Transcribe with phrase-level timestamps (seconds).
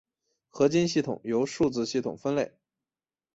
[0.49, 2.53] 合金系统由数字系统分类。